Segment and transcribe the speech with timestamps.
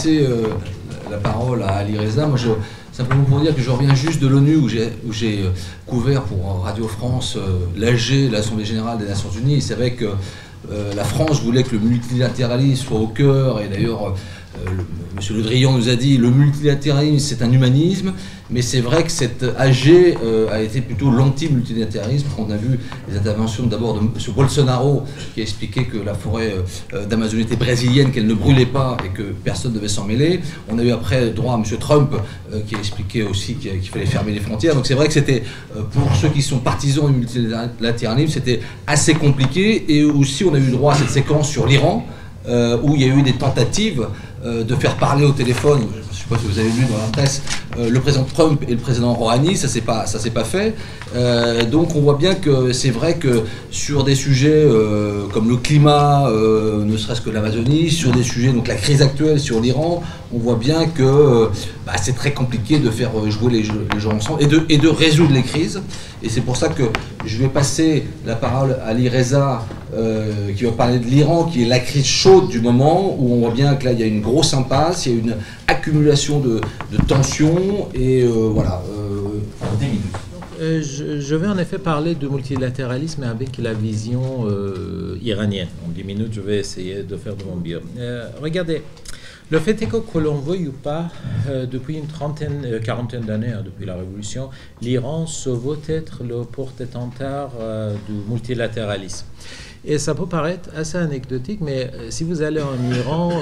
[0.00, 0.44] passer euh,
[1.10, 2.26] la parole à Ali Reza.
[2.26, 2.48] Moi, je,
[2.92, 5.50] simplement pour dire que je reviens juste de l'ONU où j'ai, euh,
[5.86, 9.60] couvert pour Radio France euh, l'AG, l'Assemblée Générale des Nations Unies.
[9.60, 10.06] C'est vrai que
[10.72, 14.14] euh, la France voulait que le multilatéralisme soit au cœur, et d'ailleurs, le-
[15.14, 18.12] Monsieur Le Drian nous a dit le multilatéralisme c'est un humanisme,
[18.50, 22.26] mais c'est vrai que cette AG euh, a été plutôt l'anti-multilatéralisme.
[22.36, 22.78] On a vu
[23.08, 24.08] les interventions d'abord de M.
[24.34, 25.04] Bolsonaro
[25.34, 26.54] qui a expliqué que la forêt
[26.94, 30.40] euh, d'Amazonie était brésilienne, qu'elle ne brûlait pas et que personne ne devait s'en mêler.
[30.68, 31.64] On a eu après droit à M.
[31.78, 32.14] Trump
[32.52, 34.74] euh, qui a expliqué aussi qu'il fallait fermer les frontières.
[34.74, 35.44] Donc c'est vrai que c'était,
[35.76, 39.96] euh, pour ceux qui sont partisans du multilatéralisme, c'était assez compliqué.
[39.96, 42.06] Et aussi on a eu droit à cette séquence sur l'Iran.
[42.48, 44.06] euh, où il y a eu des tentatives euh,
[44.44, 45.86] de faire parler au téléphone.
[46.30, 47.42] Sais pas vous avez lu dans la presse
[47.76, 50.74] euh, le président Trump et le président Rouhani, ça s'est pas ça s'est pas fait.
[51.16, 53.42] Euh, donc on voit bien que c'est vrai que
[53.72, 58.68] sur des sujets euh, comme le climat, ne serait-ce que l'Amazonie, sur des sujets donc
[58.68, 61.48] la crise actuelle sur l'Iran, on voit bien que
[61.84, 65.32] bah, c'est très compliqué de faire jouer les, gens ensemble et de, et de résoudre
[65.32, 65.82] les crises.
[66.22, 66.84] Et c'est pour ça que
[67.24, 68.92] je vais passer la parole à
[69.92, 73.40] euh, qui va parler de l'Iran, qui est la crise chaude du moment, où on
[73.40, 75.36] voit bien que là, il y a une grosse impasse, il y a une
[75.70, 76.60] accumulation de,
[76.92, 79.40] de tensions, et euh, voilà, euh,
[79.78, 80.02] 10 minutes.
[80.60, 84.46] Euh, je, vais en effet parler de multilatéralisme avec la vision
[85.22, 85.68] iranienne.
[85.86, 87.80] En 10 minutes, je vais essayer de faire de mon mieux.
[88.42, 88.82] Regardez,
[89.50, 91.08] le fait est que, que l'on veuille ou pas,
[91.48, 96.22] euh, depuis une trentaine, euh, quarantaine d'années, hein, depuis la Révolution, l'Iran se veut être
[96.22, 99.26] le porte-étendard euh, du multilatéralisme.
[99.84, 103.32] Et ça peut paraître assez anecdotique, mais si vous allez en Iran,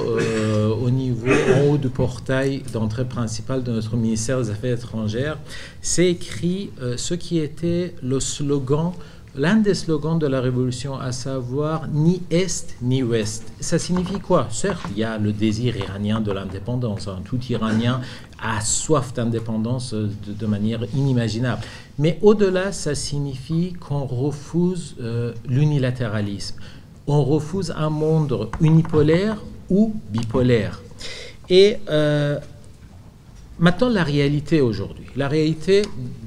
[0.80, 5.38] au niveau en haut du portail d'entrée principale de notre ministère des Affaires étrangères,
[5.82, 8.92] c'est écrit ce qui était le slogan,
[9.38, 13.44] l'un des slogans de la Révolution, à savoir ni Est ni Ouest.
[13.60, 14.48] Ça signifie quoi?
[14.50, 17.06] Certes, il y a le désir iranien de l'indépendance.
[17.06, 17.20] hein.
[17.24, 18.00] Tout Iranien
[18.42, 21.62] a soif d'indépendance euh, de, manière inimaginable.
[21.98, 26.56] Mais au-delà, ça signifie qu'on refuse euh, l'unilatéralisme.
[27.06, 29.40] On refuse un monde unipolaire
[29.70, 30.82] ou bipolaire.
[31.48, 32.38] Et euh,
[33.58, 35.06] maintenant, la réalité aujourd'hui.
[35.16, 35.82] La réalité,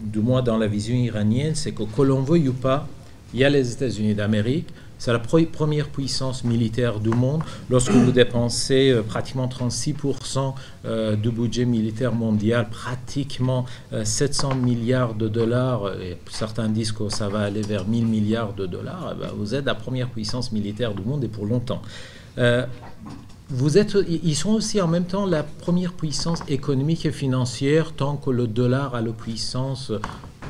[0.06, 2.88] du moins dans la vision iranienne, c'est que, que l'on veuille ou pas,
[3.34, 4.68] il y a les États-Unis d'Amérique,
[5.02, 7.42] c'est la première puissance militaire du monde.
[7.72, 10.54] Lorsque vous dépensez euh, pratiquement 36%
[10.86, 16.92] euh, du budget militaire mondial, pratiquement euh, 700 milliards de dollars, euh, et certains disent
[16.92, 20.08] que ça va aller vers 1000 milliards de dollars, eh ben, vous êtes la première
[20.08, 21.82] puissance militaire du monde et pour longtemps.
[22.38, 22.68] Euh,
[23.50, 28.18] vous êtes, ils sont aussi en même temps la première puissance économique et financière tant
[28.18, 29.92] que le dollar a la puissance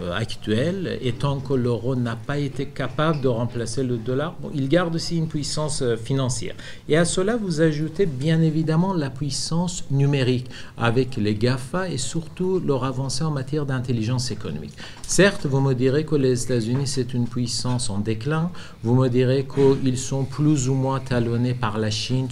[0.02, 4.52] euh, actuelle et tant que l'euro n'a pas été capable de remplacer le dollar, bon,
[4.54, 6.56] il garde aussi une puissance euh, financière.
[6.90, 12.60] Et à cela, vous ajoutez bien évidemment la puissance numérique avec les GAFA et surtout
[12.60, 14.74] leur avancée en matière d'intelligence économique.
[15.08, 18.52] Certes, vous me direz que les États-Unis, c'est une puissance en déclin.
[18.84, 22.28] Vous me direz qu'ils sont plus ou moins talonnés par la Chine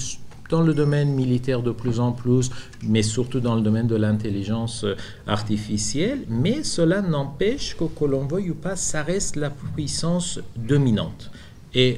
[0.50, 2.50] dans le domaine militaire de plus en plus,
[2.84, 4.96] mais surtout dans le domaine de l'intelligence euh,
[5.28, 6.24] artificielle.
[6.28, 11.32] Mais cela n'empêche que, que l'on ou pas, ça reste la puissance dominante.
[11.74, 11.98] Et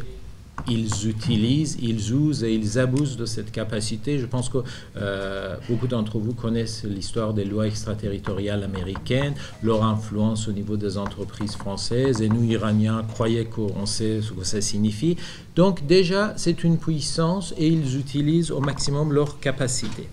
[0.67, 4.19] ils utilisent, ils usent et ils abusent de cette capacité.
[4.19, 4.59] Je pense que
[4.97, 9.33] euh, beaucoup d'entre vous connaissent l'histoire des lois extraterritoriales américaines,
[9.63, 14.43] leur influence au niveau des entreprises françaises, et nous, Iraniens, croyez qu'on sait ce que
[14.43, 15.17] ça signifie.
[15.55, 20.07] Donc déjà, c'est une puissance et ils utilisent au maximum leur capacité.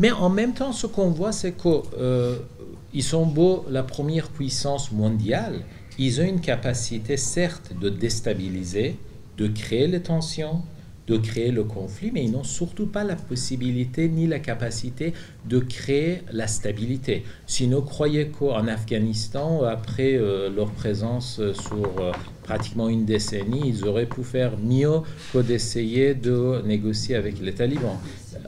[0.00, 5.60] Mais en même temps, ce qu'on voit, c'est qu'ils sont beaux la première puissance mondiale,
[5.98, 8.96] ils ont une capacité certes de déstabiliser,
[9.42, 10.62] de créer les tensions,
[11.08, 15.14] de créer le conflit, mais ils n'ont surtout pas la possibilité ni la capacité
[15.48, 17.24] de créer la stabilité.
[17.48, 22.12] Sinon, croyez qu'en Afghanistan, après euh, leur présence euh, sur euh,
[22.44, 25.00] pratiquement une décennie, ils auraient pu faire mieux
[25.32, 27.98] que d'essayer de négocier avec les talibans.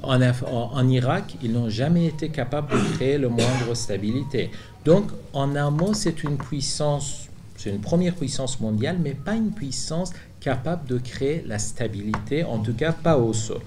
[0.05, 4.51] En, en Irak, ils n'ont jamais été capables de créer le moindre stabilité.
[4.85, 7.24] Donc, en un mot, c'est une puissance,
[7.65, 12.59] c'est une première puissance mondiale, mais pas une puissance capable de créer la stabilité, en
[12.59, 13.61] tout cas pas au sol.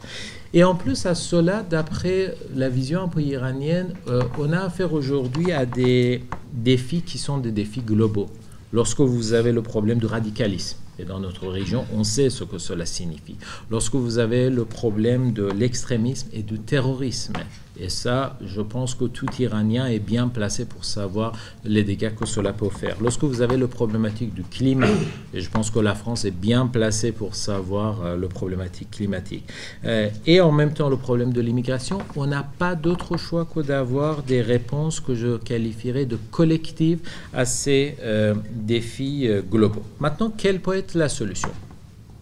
[0.53, 4.93] Et en plus à cela, d'après la vision un peu iranienne, euh, on a affaire
[4.93, 6.23] aujourd'hui à des
[6.53, 8.27] défis qui sont des défis globaux.
[8.71, 12.59] Lorsque vous avez le problème du radicalisme, et dans notre région, on sait ce que
[12.59, 13.37] cela signifie.
[13.71, 17.33] Lorsque vous avez le problème de l'extrémisme et du terrorisme,
[17.79, 21.33] Et ça, je pense que tout Iranien est bien placé pour savoir
[21.63, 22.97] les dégâts que cela peut faire.
[23.01, 24.87] Lorsque vous avez le problématique du climat,
[25.33, 29.43] et je pense que la France est bien placée pour savoir euh, le problématique climatique,
[29.85, 33.59] euh, et en même temps le problème de l'immigration, on n'a pas d'autre choix que
[33.59, 36.99] d'avoir des réponses que je qualifierais de collectives
[37.33, 39.83] à ces euh, défis globaux.
[39.99, 41.49] Maintenant, quelle peut être la solution?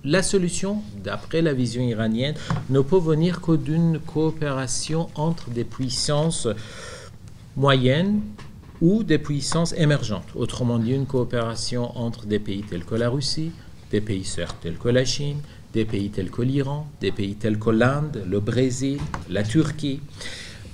[0.06, 2.36] La solution, d'après la vision iranienne,
[2.70, 6.48] ne peut venir que d'une coopération entre des puissances
[7.58, 8.22] moyennes
[8.82, 10.28] ou des puissances émergentes.
[10.36, 13.52] Autrement dit, une coopération entre des pays tels que la Russie,
[13.92, 15.40] des pays sœurs tels que la Chine,
[15.74, 19.00] des pays tels que l'Iran, des pays tels que l'Inde, le Brésil,
[19.30, 20.02] la Turquie.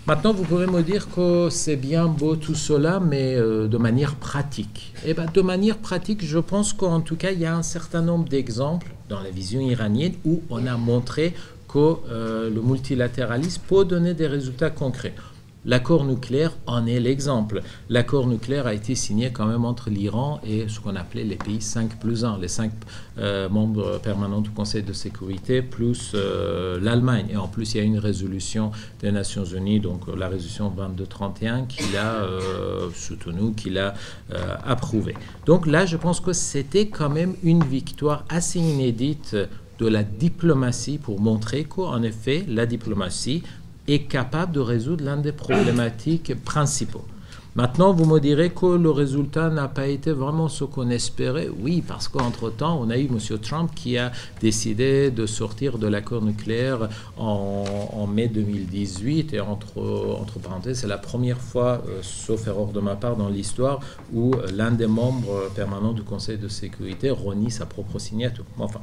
[0.07, 4.15] Maintenant, vous pouvez me dire que c'est bien beau tout cela, mais euh, de manière
[4.15, 4.93] pratique.
[5.05, 8.01] Eh bien, de manière pratique, je pense qu'en tout cas, il y a un certain
[8.01, 11.35] nombre d'exemples dans la vision iranienne où on a montré
[11.71, 15.13] que euh, le multilatéralisme peut donner des résultats concrets.
[15.63, 17.61] L'accord nucléaire en est l'exemple.
[17.87, 21.61] L'accord nucléaire a été signé quand même entre l'Iran et ce qu'on appelait les pays
[21.61, 22.71] 5 plus 1, les 5
[23.19, 27.27] euh, membres permanents du Conseil de sécurité, plus euh, l'Allemagne.
[27.29, 28.71] Et en plus, il y a une résolution
[29.01, 33.93] des Nations Unies, donc la résolution 2231, qui l'a euh, soutenue, qui l'a
[34.65, 35.15] approuvée.
[35.45, 39.35] Donc là, je pense que c'était quand même une victoire assez inédite
[39.81, 43.41] de la diplomatie pour montrer qu'en effet, la diplomatie
[43.87, 47.05] est capable de résoudre l'un des problématiques principaux.
[47.53, 51.49] Maintenant, vous me direz que le résultat n'a pas été vraiment ce qu'on espérait.
[51.49, 53.17] Oui, parce qu'entre-temps, on a eu M.
[53.39, 56.87] Trump qui a décidé de sortir de l'accord nucléaire
[57.17, 59.33] en, mai 2018.
[59.33, 59.81] Et entre,
[60.17, 63.81] entre parenthèses, c'est la première fois, euh, sauf erreur de ma part, dans l'histoire
[64.13, 68.45] où l'un des membres permanents du Conseil de sécurité renie sa propre signature.
[68.59, 68.79] Enfin.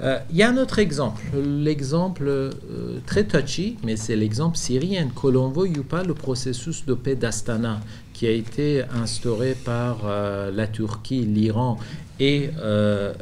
[0.00, 5.08] Euh, il y a un autre exemple, l'exemple euh, très touchy, mais c'est l'exemple syrien.
[5.08, 7.80] Que l'on ou pas, le processus de paix d'Astana,
[8.12, 11.78] qui a été instauré par euh, la Turquie, l'Iran
[12.20, 12.50] et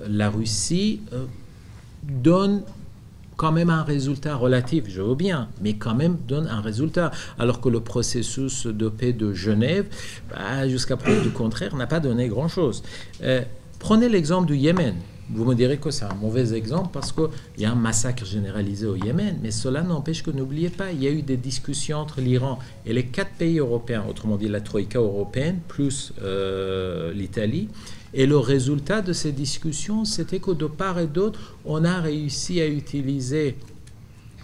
[0.09, 1.01] la Russie,
[2.03, 2.63] donne
[3.37, 7.11] quand même un résultat relatif, je veux bien, mais quand même donne un résultat.
[7.39, 9.87] Alors que le processus de paix de Genève,
[10.29, 12.83] bah, jusqu'à preuve du contraire, n'a pas donné grand-chose.
[13.79, 14.97] prenez l'exemple du Yémen.
[15.33, 17.29] Vous me direz que c'est un mauvais exemple parce qu'il
[17.59, 21.07] y a un massacre généralisé au Yémen, mais cela n'empêche que n'oubliez pas, il y
[21.07, 24.99] a eu des discussions entre l'Iran et les quatre pays européens, autrement dit la Troïka
[24.99, 27.69] européenne, plus euh, l'Italie.
[28.13, 32.61] Et le résultat de ces discussions, c'était que de part et d'autre, on a réussi
[32.61, 33.57] à utiliser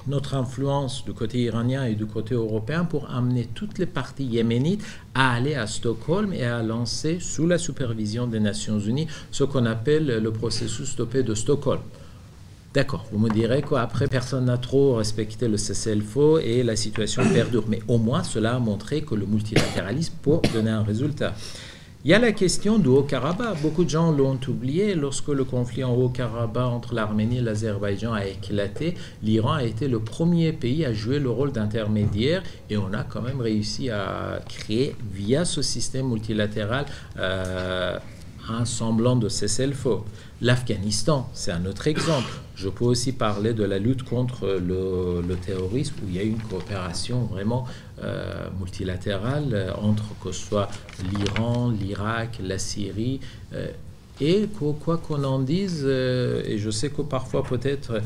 [0.06, 4.84] notre influence du côté iranien et du côté européen pour amener toutes les parties yéménites
[5.14, 9.66] à aller à Stockholm et à lancer sous la supervision des Nations Unies ce qu'on
[9.66, 11.80] appelle le processus de paix de Stockholm.
[12.76, 17.64] D'accord, vous me direz qu'après, personne n'a trop respecté le cessez-le-feu et la situation perdure.
[17.68, 21.32] Mais au moins, cela a montré que le multilatéralisme peut donner un résultat.
[22.06, 23.60] Il y a la question du Haut-Karabakh.
[23.62, 24.94] Beaucoup de gens l'ont oublié.
[24.94, 28.94] Lorsque le conflit en Haut-Karabakh entre l'Arménie et l'Azerbaïdjan a éclaté,
[29.24, 33.22] l'Iran a été le premier pays à jouer le rôle d'intermédiaire et on a quand
[33.22, 36.86] même réussi à créer, via ce système multilatéral,
[37.18, 37.98] euh,
[38.48, 39.98] un semblant de cessez-le-feu.
[40.42, 42.30] L'Afghanistan, c'est un autre exemple.
[42.56, 46.38] Je peux aussi parler de la lutte contre le, terrorisme, où il y a une
[46.38, 47.66] coopération vraiment
[48.02, 50.68] euh, multilatérale euh, entre que ce soit
[51.10, 53.20] l'Iran, l'Irak, la Syrie.
[53.54, 53.68] Euh,
[54.20, 54.48] et
[54.80, 58.00] quoi qu'on en dise, et je sais que parfois peut-être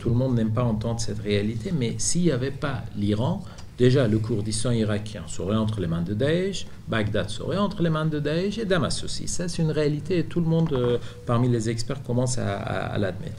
[0.00, 3.44] tout le monde n'aime pas entendre cette réalité, mais s'il n'y avait pas l'Iran,
[3.78, 8.06] Déjà, le Kurdistan irakien serait entre les mains de Daesh, Bagdad serait entre les mains
[8.06, 9.28] de Daesh et Damas aussi.
[9.28, 13.36] Ça, c'est une réalité et tout le monde, euh, parmi les experts, commence à, l'admettre.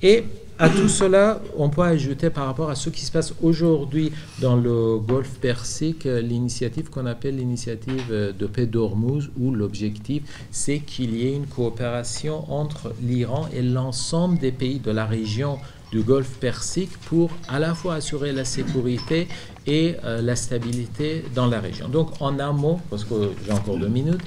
[0.00, 0.24] Et
[0.60, 4.56] à tout cela, on peut ajouter par rapport à ce qui se passe aujourd'hui dans
[4.56, 11.26] le Golfe Persique, l'initiative qu'on appelle l'initiative de paix d'Ormuz, où l'objectif, c'est qu'il y
[11.26, 15.58] ait une coopération entre l'Iran et l'ensemble des pays de la région
[15.90, 19.28] du Golfe Persique pour à la fois assurer la sécurité
[19.66, 21.88] et euh, la stabilité dans la région.
[21.88, 24.20] Donc en un mot, parce que j'ai encore deux minutes,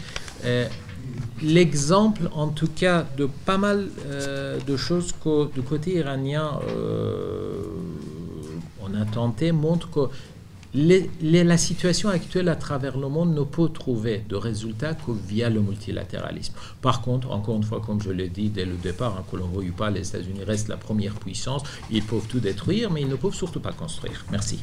[0.45, 0.67] euh,
[1.41, 6.59] l'exemple en tout cas de pas mal euh, de choses que du côté iranien
[8.81, 10.09] on a tenté montre que
[10.75, 15.61] la situation actuelle à travers le monde ne peut trouver de résultats que via le
[15.61, 16.53] multilatéralisme.
[16.81, 19.47] Par contre, encore une fois, comme je l'ai dit dès le départ, hein, que l'on
[19.49, 21.61] ne pas, les États-Unis restent la première puissance.
[21.91, 24.25] Ils peuvent tout détruire, mais ils ne peuvent surtout pas construire.
[24.31, 24.59] Merci.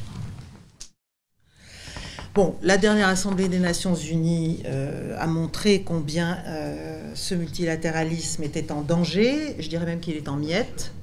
[2.33, 8.71] Bon, la dernière Assemblée des Nations Unies euh, a montré combien euh, ce multilatéralisme était
[8.71, 9.55] en danger.
[9.59, 10.93] Je dirais même qu'il est en miettes.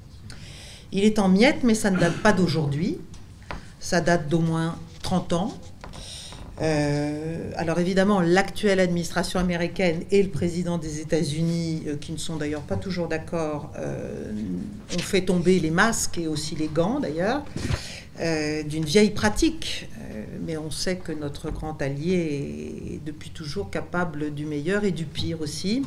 [0.90, 2.98] Il est en miettes, mais ça ne date pas d'aujourd'hui.
[3.78, 4.76] Ça date d'au moins
[5.08, 5.54] 30 ans.
[6.60, 12.36] Euh, alors évidemment, l'actuelle administration américaine et le président des États-Unis, euh, qui ne sont
[12.36, 14.30] d'ailleurs pas toujours d'accord, euh,
[14.94, 17.42] ont fait tomber les masques et aussi les gants d'ailleurs,
[18.66, 19.88] d'une vieille pratique.
[20.46, 25.06] mais on sait que notre grand allié est depuis toujours capable du meilleur et du
[25.06, 25.84] pire aussi.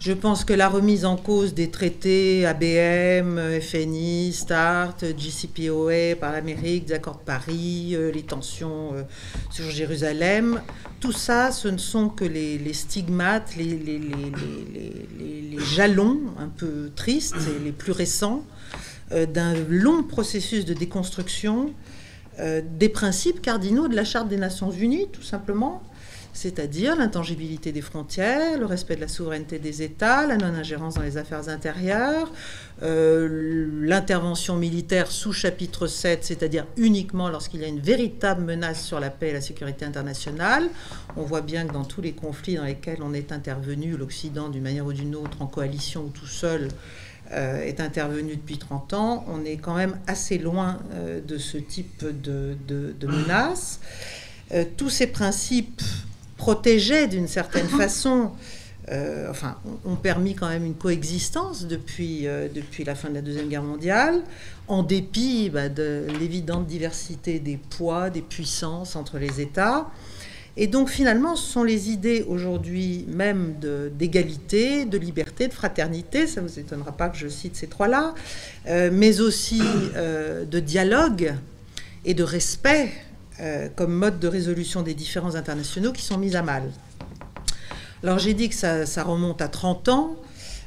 [0.00, 6.86] Je pense que la remise en cause des traités ABM, FNI, START, JCPOA par l'Amérique,
[6.86, 9.02] des accords de Paris, euh, les tensions euh,
[9.50, 10.62] sur Jérusalem,
[11.00, 17.62] tout ça, ce ne sont que les, stigmates, les, les, jalons un peu tristes et
[17.62, 18.42] les plus récents
[19.12, 21.74] euh, d'un long processus de déconstruction
[22.38, 25.82] des principes cardinaux de la Charte des Nations Unies, tout simplement,
[26.32, 31.16] c'est-à-dire l'intangibilité des frontières, le respect de la souveraineté des États, la non-ingérence dans les
[31.16, 32.30] affaires intérieures,
[32.82, 39.00] euh, l'intervention militaire sous chapitre 7, c'est-à-dire uniquement lorsqu'il y a une véritable menace sur
[39.00, 40.68] la paix et la sécurité internationale.
[41.16, 44.62] On voit bien que dans tous les conflits dans lesquels on est intervenu, l'Occident d'une
[44.62, 46.68] manière ou d'une autre, en coalition ou tout seul,
[47.32, 51.58] euh, est intervenu depuis 30 ans, on est quand même assez loin euh, de ce
[51.58, 53.80] type de, de menaces.
[54.76, 55.82] tous ces principes
[56.40, 58.30] protégeaient d'une certaine façon,
[58.90, 63.20] euh, enfin, ont permis quand même une coexistence depuis, euh, depuis la fin de la
[63.20, 64.22] Deuxième Guerre mondiale,
[64.66, 69.90] en dépit bah, de l'évidente diversité des poids, des puissances entre les États.
[70.56, 73.56] Et donc finalement, ce sont les idées aujourd'hui même
[73.92, 78.14] d'égalité, de, liberté, de fraternité, ça ne vous étonnera pas que je cite ces trois-là,
[78.66, 79.60] euh, mais aussi
[79.94, 81.34] de dialogue
[82.06, 82.90] et de respect
[83.40, 86.64] euh, comme mode de résolution des différends internationaux qui sont mis à mal.
[88.02, 90.16] Alors j'ai dit que ça, remonte à 30 ans,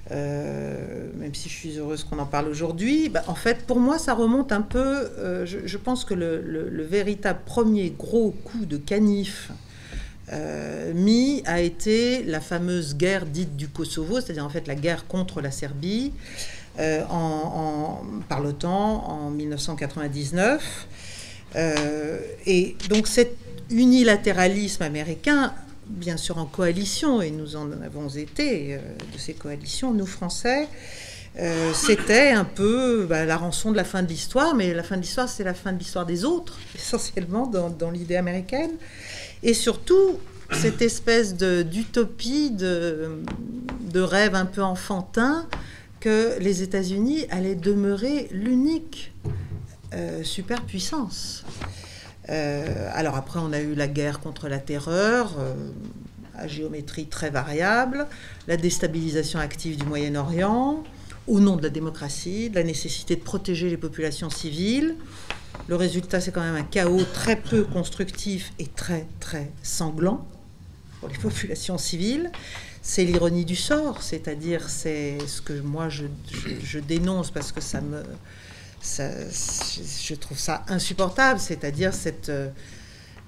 [0.09, 3.09] euh, même si je suis heureuse qu'on en parle aujourd'hui.
[3.09, 7.41] Bah, en fait, pour moi, ça remonte un peu, euh, je, pense que le, véritable
[7.45, 9.51] premier gros coup de canif
[10.95, 15.41] mis a été la fameuse guerre dite du Kosovo, c'est-à-dire en fait la guerre contre
[15.41, 16.11] la Serbie
[16.75, 20.87] par l'OTAN en 1999.
[21.55, 23.35] Euh, et donc cet
[23.69, 25.53] unilatéralisme américain,
[25.87, 28.77] bien sûr en coalition, et nous en avons été euh,
[29.13, 30.67] de ces coalitions, nous Français,
[31.39, 34.97] euh, c'était un peu bah, la rançon de la fin de l'histoire, mais la fin
[34.97, 38.71] de l'histoire, c'est la fin de l'histoire des autres, essentiellement dans, l'idée américaine.
[39.41, 40.19] Et surtout,
[40.51, 43.19] cette espèce d'utopie, de,
[43.95, 45.47] rêve un peu enfantin,
[45.99, 49.13] que les États-Unis allaient demeurer l'unique
[50.23, 51.43] superpuissance.
[52.29, 55.53] Euh, alors après, on a eu la guerre contre la terreur, euh,
[56.35, 58.07] à géométrie très variable,
[58.47, 60.83] la déstabilisation active du Moyen-Orient,
[61.27, 64.95] au nom de la démocratie, de la nécessité de protéger les populations civiles.
[65.67, 70.25] Le résultat, c'est quand même un chaos très peu constructif et très, très sanglant
[70.99, 72.31] pour les populations civiles.
[72.81, 78.03] C'est l'ironie du sort, c'est-à-dire c'est ce que moi je dénonce parce que ça me,
[78.83, 82.49] je trouve ça insupportable, c'est-à-dire cette euh,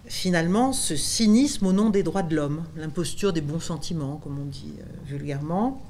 [0.08, 4.46] finalement ce cynisme au nom des droits de l'homme, l'imposture des bons sentiments, comme on
[4.46, 5.82] dit euh, vulgairement.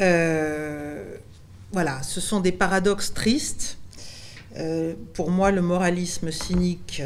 [0.00, 1.16] Euh,
[1.72, 3.75] voilà, ce sont des paradoxes tristes.
[5.12, 7.02] Pour moi, le moralisme cynique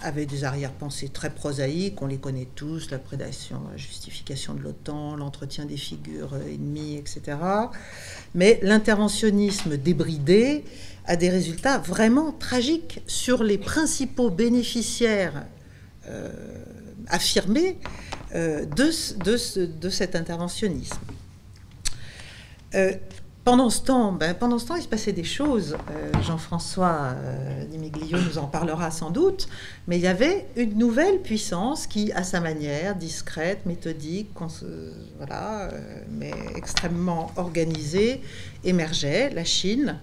[0.00, 5.16] avait des arrière-pensées très prosaïques, on les connaît tous, la prédation, la justification de l'OTAN,
[5.16, 7.36] l'entretien des figures ennemies, etc.
[8.34, 10.64] Mais l'interventionnisme débridé
[11.06, 15.44] a des résultats vraiment tragiques sur les principaux bénéficiaires
[16.08, 16.30] euh,
[17.08, 17.78] affirmés
[18.34, 20.98] euh, de, cet interventionnisme.
[23.40, 25.76] Euh, pendant ce temps, ben, pendant ce temps, il se passait des choses.
[25.90, 29.48] Euh, Jean-François euh, Dimiglio nous en parlera sans doute,
[29.86, 34.28] mais il y avait une nouvelle puissance qui, à sa manière, discrète, méthodique,
[35.16, 38.20] voilà, euh, mais extrêmement organisée,
[38.64, 39.98] émergeait, la Chine.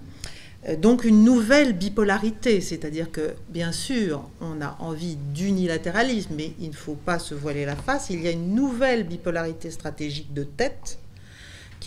[0.79, 6.75] Donc une nouvelle bipolarité, c'est-à-dire que bien sûr on a envie d'unilatéralisme, mais il ne
[6.75, 10.97] faut pas se voiler la face, il y a une nouvelle bipolarité stratégique de tête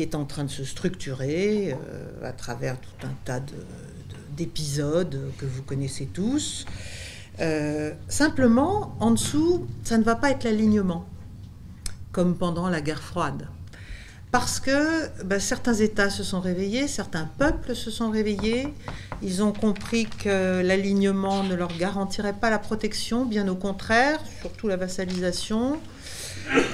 [0.03, 3.41] est en train de se structurer euh, à travers tout un tas
[4.37, 6.67] d'épisodes que vous connaissez tous.
[7.41, 11.07] Euh, simplement, en dessous, ça ne va pas être l'alignement,
[12.13, 13.49] comme pendant la guerre froide.
[14.31, 18.73] Parce que ben, certains États se sont réveillés, certains peuples se sont réveillés,
[19.23, 24.69] ils ont compris que l'alignement ne leur garantirait pas la protection, bien au contraire, surtout
[24.69, 25.81] la vassalisation.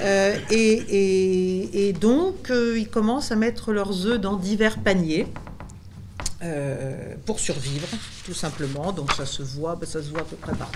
[0.01, 5.27] Euh, et, donc, euh, ils commencent à mettre leurs œufs dans divers paniers.
[7.25, 7.87] pour survivre,
[8.25, 8.91] tout simplement.
[8.91, 10.65] Donc ça se voit, ça se voit à peu près partout.